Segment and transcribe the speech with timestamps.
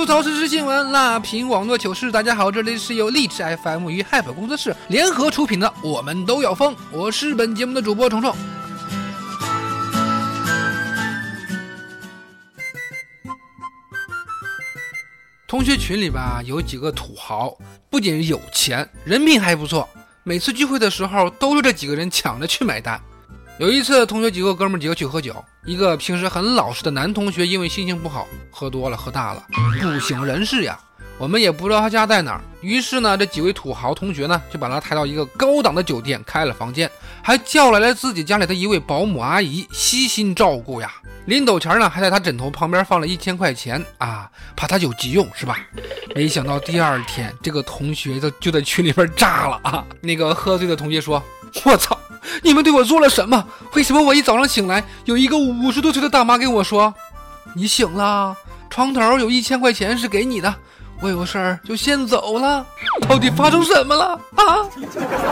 [0.00, 2.10] 吐槽时事新闻，辣评网络糗事。
[2.10, 8.34] 大家好，这里是由荔枝 FM 与 Help 工作室联合出品的《我们都要疯》，我是本节目的主播虫虫。
[15.46, 17.54] 同学群里吧，有几个土豪，
[17.90, 19.86] 不仅有钱，人品还不错。
[20.22, 22.98] 每次聚会的时候，都是这几个人抢着去买单。
[23.60, 29.44] 有一次，同学几个哥们几个去喝酒，一个平时很老实的男同学因为心情不好，喝多了喝大了，
[29.82, 30.80] 不省人事呀。
[31.18, 36.90] 我们也不知道他家在哪儿，于是呢，这几位土豪同学呢就把他抬到一个高档的酒店开了房间，
[37.20, 40.90] 还叫来了自己家里的一位保姆阿姨悉心照顾呀。
[41.26, 45.58] 临走前呢，还在他枕头旁边放了一千块钱啊，怕他有急用是吧？
[46.14, 49.84] 没想到第二天，这个同学就就在群里边炸了啊！
[50.00, 51.22] 那个喝醉的同学说
[51.66, 51.94] ：“我操！”
[52.42, 53.44] 你们对我做了什么？
[53.74, 56.92] 为什么我一早上醒来，有一个五十多岁的大妈跟我说
[57.54, 58.36] ：“你醒了，
[58.68, 60.54] 床头有一千块钱是给你的，
[61.00, 62.64] 我有事儿就先走了。”
[63.08, 64.66] 到底发生什么了啊？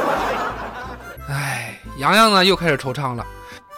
[1.29, 3.27] 哎，洋洋呢又开始惆怅了。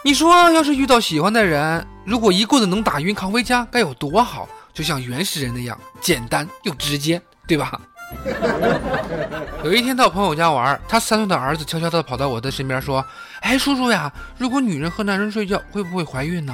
[0.03, 4.47] 你说，要是遇到喜欢的人，如果一棍子能打晕扛回家，该有多好？
[4.73, 7.79] 就像原始人那样，简单又直接，对吧？
[9.63, 13.03] 有一天到朋友家玩，他三岁的儿子悄悄地跑到我的身边说
[13.41, 16.53] ：“哎，叔叔呀，如果女人和男人睡觉，会不会怀孕呢？”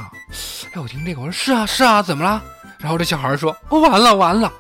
[0.73, 2.41] 哎，我听这个，我说是啊是啊，怎么了？
[2.80, 4.52] 然后这小孩说：“哦完了完了。”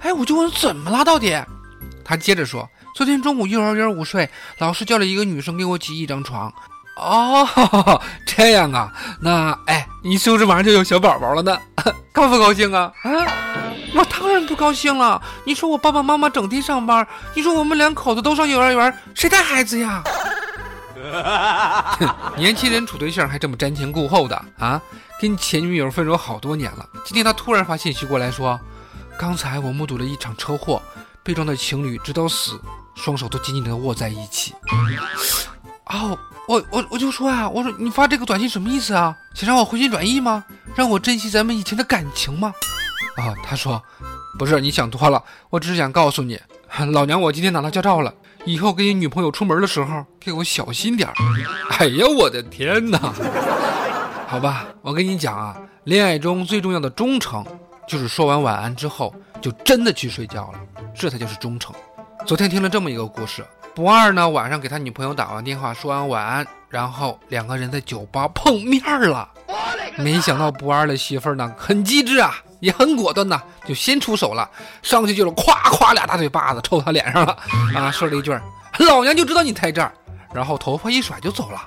[0.00, 1.36] 哎，我就问怎么了到底？
[2.04, 6.52] 他接着说：“昨天中午幼儿园午睡，老师叫了一个女生给我挤一张床。”
[6.96, 11.56] 哦，这样啊，那哎，你是不是马上就有小宝宝了呢？
[12.12, 12.92] 高不高兴啊？
[13.02, 13.10] 啊？
[13.94, 15.20] 我当然不高兴了。
[15.44, 20.02] 你说我爸爸妈妈整天上班，你说我们两口子都上幼儿园，谁带孩子呀？
[22.36, 24.80] 年轻人处对象还这么瞻前顾后的啊？
[25.20, 28.58] 跟前女友分手好多年了，今天他突然发信息过来说，
[29.18, 30.80] 刚才我目睹了一场车祸，
[31.22, 32.60] 被撞的情侣直到死，
[32.94, 34.54] 双手都紧紧的握在一起。
[35.86, 39.14] 哦，我我我就说啊，我说你发这个短信什么意思啊？
[39.34, 40.44] 想让我回心转意吗？
[40.74, 42.54] 让我珍惜咱们以前的感情吗？
[43.16, 43.82] 啊，他说，
[44.38, 46.38] 不是你想多了，我只是想告诉你，
[46.92, 48.12] 老娘我今天拿到驾照了，
[48.44, 51.14] 以后跟你女朋友出门的时候给我小心点儿。
[51.78, 52.98] 哎呀，我的天哪！
[54.26, 57.44] 好吧，我跟你讲啊，恋爱中最重要的忠诚，
[57.88, 60.60] 就是说完晚安之后就真的去睡觉了，
[60.94, 61.74] 这才就是忠诚。
[62.26, 63.44] 昨天听了这么一个故事，
[63.74, 69.28] 不二呢晚上给他女朋友打完电话说完晚安，然后两个人在酒吧碰面了，
[69.98, 72.36] 没想到不二的媳妇儿呢很机智啊。
[72.60, 74.48] 也很果断呐，就先出手了，
[74.82, 77.36] 上去就是咵咵俩大嘴巴子抽他脸上了
[77.74, 77.90] 啊！
[77.90, 78.30] 说了一句
[78.78, 79.92] ：“老娘就知道你在这儿。”
[80.32, 81.60] 然后头发一甩就走了。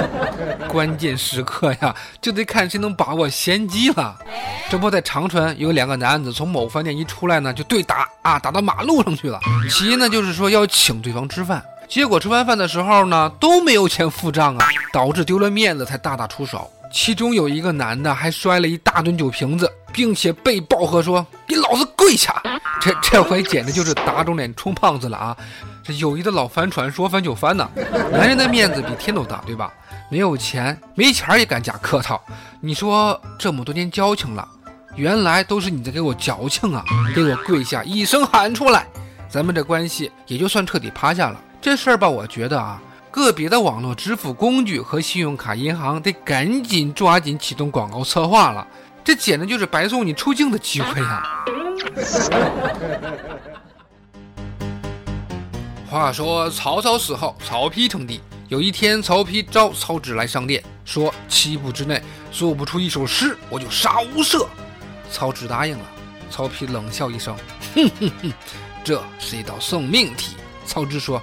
[0.66, 4.16] 关键时刻呀，就得看谁能把握先机了。
[4.70, 9.38] 这不在长春有两个男子从某饭店一出来呢，就对打啊，打到马路上去了。
[9.68, 16.70] 起因呢就是说要请对方吃饭，结果吃完饭的时候呢都没有钱付账啊，导致丢了面子才大打出手。
[16.90, 19.70] 其中有一个男的还摔了一大吨酒瓶子。
[19.92, 22.40] 并且被暴喝说：“给老子跪下！”
[22.80, 25.36] 这这回简直就是打肿脸充胖子了啊！
[25.82, 27.68] 这友谊的老帆船说翻就翻呐！
[28.12, 29.72] 男人的面子比天都大，对吧？
[30.08, 32.22] 没有钱，没钱也敢假客套。
[32.60, 34.46] 你说这么多年交情了，
[34.94, 36.84] 原来都是你在给我矫情啊！
[37.12, 38.86] 给我跪下，一声喊出来，
[39.28, 41.40] 咱们这关系也就算彻底趴下了。
[41.60, 48.66] 这事儿吧，我觉得啊，个别的网络支付工具和信用卡银行得赶紧抓紧启动广告策划了。
[49.02, 51.44] 这简直就是白送你出境的机会呀！
[55.88, 58.20] 话说曹操死后，曹丕称帝。
[58.48, 64.46] 有一天，曹丕召曹植来上殿，说：“七步之内做不出一首诗，我就杀无赦。”
[65.10, 65.84] 曹植答应了。
[66.30, 67.34] 曹丕冷笑一声
[67.74, 68.32] ：“哼哼哼，
[68.84, 70.36] 这是一道送命题。”
[70.66, 71.20] 曹植说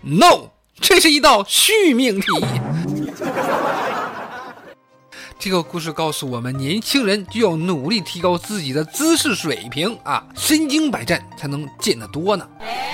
[0.00, 2.26] ：“No，这是一道续命题。”
[5.40, 12.44] 这个故事告诉我们，年轻人就要努力提高自己的姿势水平啊，身经百战才能见得多呢。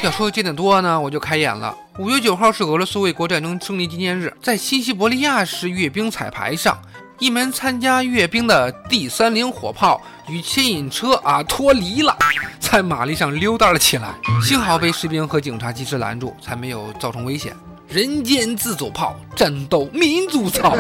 [0.02, 1.74] 要说见得多呢，我就开眼了。
[1.98, 6.78] 五月九号是俄罗斯卫国战争胜利纪念日，在新西伯利亚式阅兵彩排上，
[7.18, 9.98] 一门参加阅兵的第三零火炮
[10.28, 12.14] 与牵引车啊脱离了，
[12.60, 14.14] 在马路上溜达了起来。
[14.42, 17.56] 幸好被士兵和警察及时拦住，才没有造成危险。
[17.88, 20.70] 人间自走炮，战斗民族操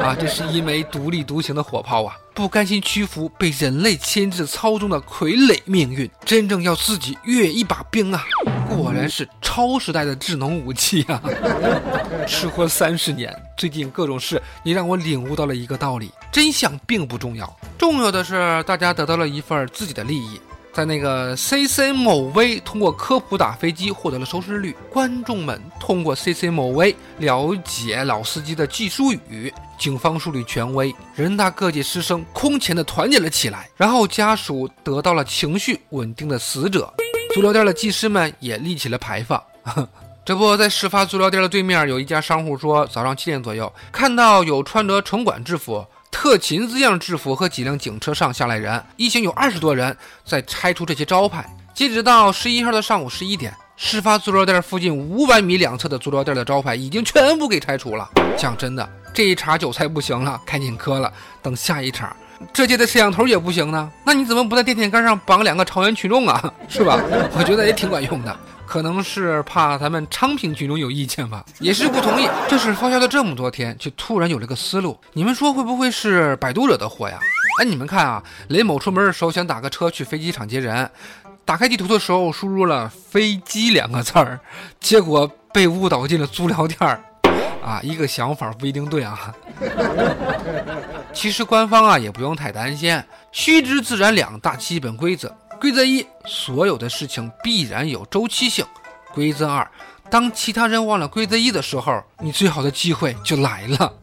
[0.00, 0.16] 啊！
[0.18, 8.24] 这是一枚独立独行的火炮啊，不甘心屈服被人类牵制操纵的傀儡命运，真正要自己阅一把兵啊！
[8.68, 11.20] 果然是超时代的智能武器啊！
[12.26, 20.40] 吃喝三十年，最近各种事也让我领悟到了一个道理：真相并不重要，重要的是大家得到了一份自己的利益。
[20.72, 36.90] 在那个 C C 某 V 通过科普打飞机获得了收视率，观众们通过 C C 某 V 了解老司机的技术语，警方树立权威，人大各界师生空前的团结了起来，然后家属得到了情绪稳定的死者，
[37.34, 39.42] 足疗店的技师们也立起了牌坊。
[40.24, 45.84] 这不在事发足疗店的对面有一家商户说，早上七点左右看到有穿着城管制服。
[46.22, 51.44] 特勤字样制服和几辆警车上下来人，一行有二十多人在拆除这些招牌。
[51.74, 58.08] 截止到十一号的上午十一点，事发足疗店附近五百米两侧的足疗店的招牌已经全部给拆除了。
[58.36, 62.14] 讲真的，这一茬韭菜不行了，赶紧割了，等下一茬。
[62.52, 66.54] 这届的摄像头也不行呢，那你怎么不在电线杆上绑两个朝阳群众啊？
[66.68, 67.02] 是吧？
[67.36, 68.36] 我觉得也挺管用的。
[68.72, 72.26] 可能是怕咱们昌平群众有意见吧，也是不同意。
[72.48, 74.98] 这事发酵了这么多天，却突然有了个思路。
[75.12, 77.18] 你们说会不会是百度惹的祸呀？
[77.60, 80.90] 哎，你们看啊，雷某出门的时候想打个车去飞机场接人，
[81.44, 84.40] 打开地图的时候输入了“飞机”两个字儿，
[84.80, 86.98] 结果被误导进了足疗店儿。
[87.62, 89.34] 啊，一个想法不一定对啊。
[91.12, 92.98] 其实官方啊也不用太担心，
[93.32, 95.30] 虚知自然两大基本规则。
[95.62, 98.66] 规则一：所有的事情必然有周期性。
[99.14, 99.70] 规则二：
[100.10, 103.94] 当其他人忘了规则一的时候，你最好的机会就来了。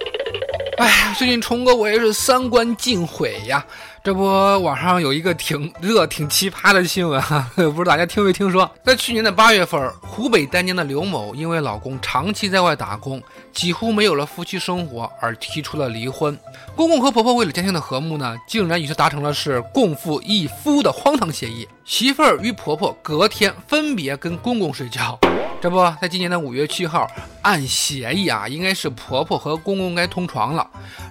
[0.76, 3.64] 哎，最近虫哥我也是三观尽毁呀。
[4.04, 8.70] 这不，网上有一个挺热、挺奇葩的新闻哈， 不知道大家听没听说？
[8.82, 13.20] 在去年的八月份，湖北丹江的刘某因为老公长期在外打工，
[13.52, 16.38] 几乎没有了夫妻生活，而提出了离婚。
[16.74, 21.68] 公公和婆婆为了家庭的和睦呢，竟然与他达成了是共赴一夫的荒唐协议。
[21.84, 25.18] 媳妇儿与婆婆隔天分别跟公公睡觉。
[25.60, 27.10] 这不，在今年的五月七号，
[27.42, 30.64] 按协议啊，应该是婆婆和公公该同床了。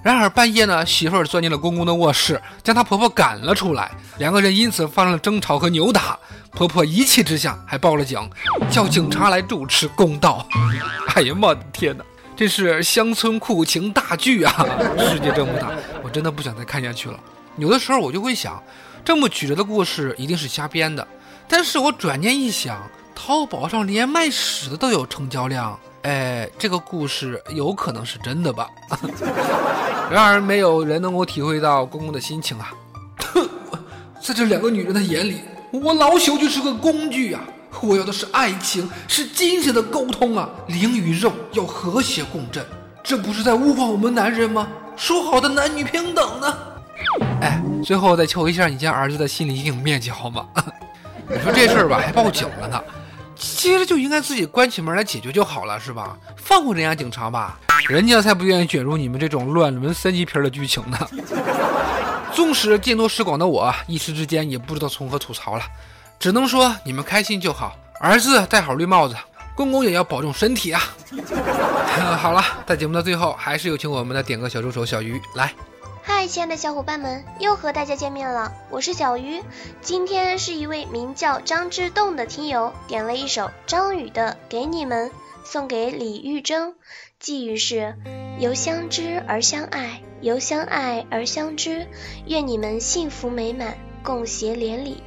[0.03, 6.15] 然而半夜呢，媳妇儿钻进了公公的卧室，将她婆婆赶了出来，两个人因此发生了争吵和扭打。
[6.51, 8.29] 婆婆一气之下还报了警，
[8.69, 10.47] 叫警察来主持公道。
[11.15, 14.63] 哎呀妈的天哪，这是乡村苦情大剧啊！
[15.09, 15.71] 世界这么大，
[16.03, 17.19] 我真的不想再看下去了。
[17.55, 18.61] 有的时候我就会想，
[19.03, 21.07] 这么曲折的故事一定是瞎编的。
[21.47, 22.79] 但是我转念一想。
[23.19, 25.77] 淘宝上连卖屎的都有成交量，
[26.07, 28.69] 哎，这个故事有可能是真的吧？
[30.09, 32.71] 然而，没有人能够体会到公公的心情啊！
[34.23, 37.41] 在这两个女人的眼里，我老朽就是个工具啊！
[37.81, 40.49] 我要的是爱情，是精神的沟通啊！
[40.67, 42.65] 灵与肉要和谐共振，
[43.03, 44.65] 这不是在物化我们男人吗？
[44.95, 46.57] 说好的男女平等呢？
[47.41, 50.47] 哎，最后再求一下你家儿子的心理阴影面积好吗？
[51.29, 52.81] 你说这事儿吧，还报警了呢。
[53.37, 56.17] 其实就应该自己关起门来解决就好了，是吧？
[56.35, 60.97] 放过人家警察吧，人家才不愿意卷入你们这种乱伦三级片的剧情呢。
[62.33, 65.63] 纵使见多识广的我，一时之间也不知道从何吐槽了，
[66.19, 67.75] 只能说你们开心就好。
[67.99, 69.15] 儿子戴好绿帽子，
[69.55, 70.83] 公公也要保重身体啊。
[72.19, 75.51] 好了，在节目的最后，还是有请我们的点歌小助手小鱼来。
[76.09, 79.43] 嗨，亲爱的小伙伴们，又和大家见面了，我是小鱼。
[79.81, 85.09] 今天是一位名叫张志栋的听友点了一首张宇的《给你们》，
[85.43, 86.75] 送给李玉珍。
[87.19, 87.93] 寄语是：
[88.39, 91.85] 由相知而相爱，由相爱而相知，
[92.25, 95.03] 愿你们幸福美满，共携连理。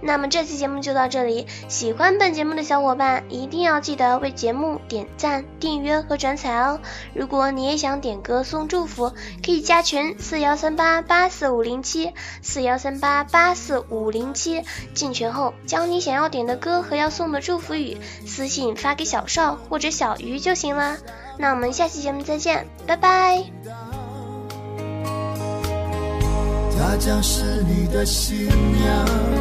[0.00, 6.80] 那么这期节目就到这里，喜欢本节目的小伙伴一定要记得为节目点赞、订阅和转采哦。
[7.14, 9.12] 如果你也想点歌送祝福，
[9.44, 14.62] 可以加群四幺三八八四五零七四幺三八八四五零七，
[14.94, 20.96] 进群后将你想要点的歌和要送的祝福语私信发给小少或者小鱼就行啦。
[21.38, 23.44] 那我们下期节目再见，拜拜。
[26.78, 29.39] 他将是你的新娘。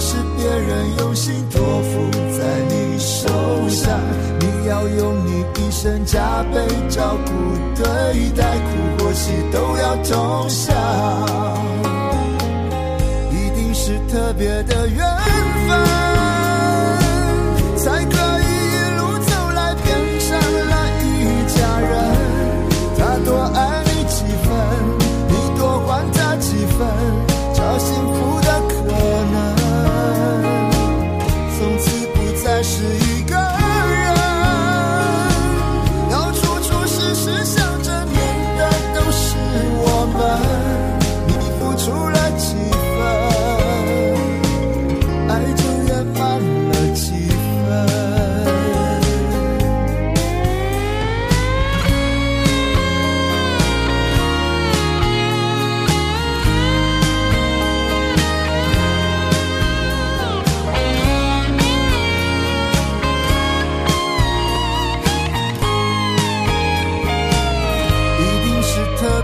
[0.00, 2.38] 是别人用心托付在
[2.68, 3.28] 你手
[3.68, 4.00] 上，
[4.38, 7.32] 你要用你一生加倍照顾
[7.74, 7.84] 对
[8.30, 10.72] 待，苦或喜都要同享，
[13.32, 15.04] 一定是特别的缘
[15.68, 15.76] 分，
[17.76, 18.27] 才可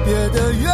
[0.04, 0.73] 别的愿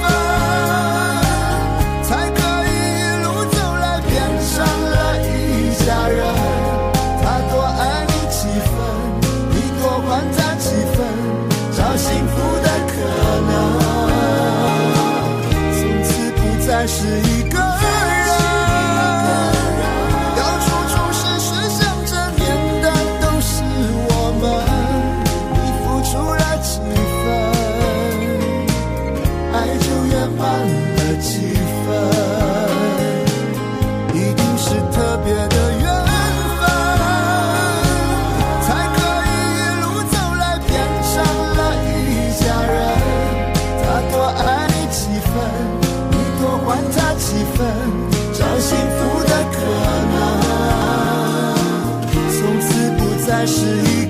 [16.93, 17.40] 是一
[53.41, 54.00] 还是一，